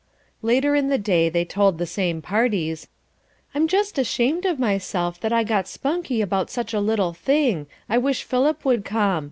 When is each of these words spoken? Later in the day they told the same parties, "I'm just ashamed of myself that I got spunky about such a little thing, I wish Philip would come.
Later 0.41 0.73
in 0.75 0.87
the 0.89 0.97
day 0.97 1.29
they 1.29 1.45
told 1.45 1.77
the 1.77 1.85
same 1.85 2.23
parties, 2.23 2.87
"I'm 3.53 3.67
just 3.67 3.99
ashamed 3.99 4.45
of 4.47 4.57
myself 4.57 5.19
that 5.19 5.31
I 5.31 5.43
got 5.43 5.67
spunky 5.67 6.21
about 6.23 6.49
such 6.49 6.73
a 6.73 6.79
little 6.79 7.13
thing, 7.13 7.67
I 7.87 7.99
wish 7.99 8.23
Philip 8.23 8.65
would 8.65 8.83
come. 8.83 9.19